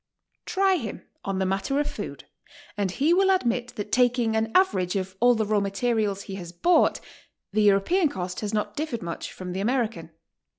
[0.47, 2.25] Try him on the matter of food
[2.75, 5.49] and he will admit that taking an average of all HOW TO STAY.
[5.49, 5.59] 147 the raw
[5.99, 6.99] materials he has bought,
[7.53, 10.09] the European cost has not differed much from the American.